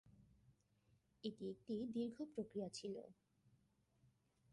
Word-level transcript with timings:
এটি 1.23 1.43
একটি 1.49 1.73
দীর্ঘ 1.95 2.17
প্রক্রিয়া 2.33 2.67
ছিল। 2.69 2.95